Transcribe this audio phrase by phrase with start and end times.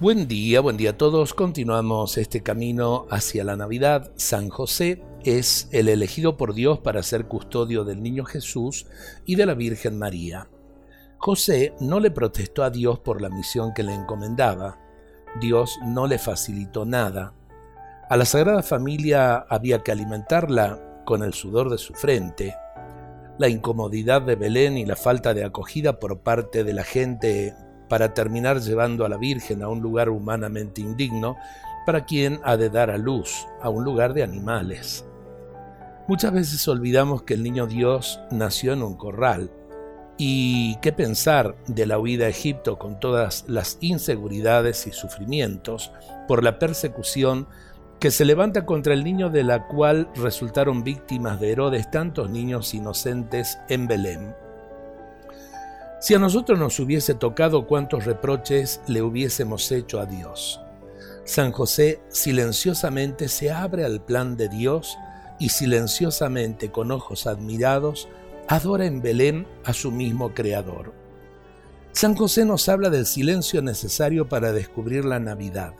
[0.00, 1.34] Buen día, buen día a todos.
[1.34, 4.12] Continuamos este camino hacia la Navidad.
[4.14, 8.86] San José es el elegido por Dios para ser custodio del niño Jesús
[9.24, 10.48] y de la Virgen María.
[11.16, 14.78] José no le protestó a Dios por la misión que le encomendaba.
[15.40, 17.34] Dios no le facilitó nada.
[18.08, 22.54] A la Sagrada Familia había que alimentarla con el sudor de su frente.
[23.36, 27.56] La incomodidad de Belén y la falta de acogida por parte de la gente
[27.88, 31.36] para terminar llevando a la Virgen a un lugar humanamente indigno,
[31.86, 35.06] para quien ha de dar a luz, a un lugar de animales.
[36.06, 39.50] Muchas veces olvidamos que el niño Dios nació en un corral,
[40.18, 45.92] y qué pensar de la huida a Egipto con todas las inseguridades y sufrimientos
[46.26, 47.46] por la persecución
[48.00, 52.74] que se levanta contra el niño de la cual resultaron víctimas de Herodes tantos niños
[52.74, 54.34] inocentes en Belén.
[56.00, 60.60] Si a nosotros nos hubiese tocado cuántos reproches le hubiésemos hecho a Dios.
[61.24, 64.96] San José silenciosamente se abre al plan de Dios
[65.40, 68.08] y silenciosamente con ojos admirados
[68.46, 70.94] adora en Belén a su mismo Creador.
[71.92, 75.74] San José nos habla del silencio necesario para descubrir la Navidad.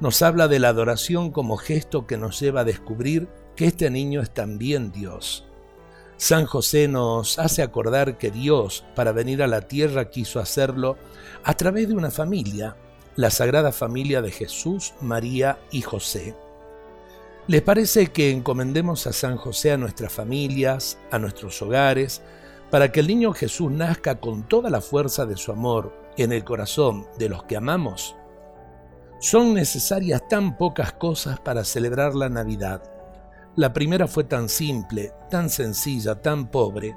[0.00, 4.20] Nos habla de la adoración como gesto que nos lleva a descubrir que este niño
[4.20, 5.46] es también Dios.
[6.16, 10.96] San José nos hace acordar que Dios, para venir a la tierra, quiso hacerlo
[11.42, 12.76] a través de una familia,
[13.16, 16.36] la Sagrada Familia de Jesús, María y José.
[17.46, 22.22] ¿Les parece que encomendemos a San José a nuestras familias, a nuestros hogares,
[22.70, 26.44] para que el niño Jesús nazca con toda la fuerza de su amor en el
[26.44, 28.16] corazón de los que amamos?
[29.20, 32.93] Son necesarias tan pocas cosas para celebrar la Navidad
[33.56, 36.96] la primera fue tan simple, tan sencilla, tan pobre,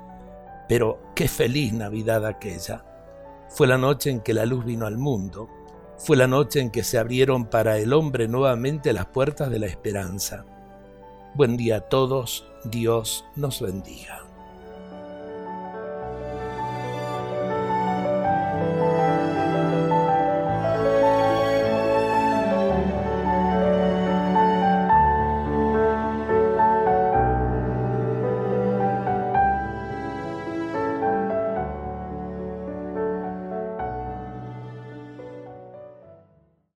[0.68, 2.84] pero qué feliz Navidad aquella.
[3.50, 5.50] Fue la noche en que la luz vino al mundo,
[5.98, 9.68] fue la noche en que se abrieron para el hombre nuevamente las puertas de la
[9.68, 10.46] esperanza.
[11.36, 14.27] Buen día a todos, Dios nos bendiga.